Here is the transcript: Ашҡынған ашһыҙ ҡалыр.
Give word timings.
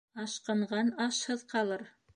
Ашҡынған 0.21 0.91
ашһыҙ 1.07 1.47
ҡалыр. 1.55 1.91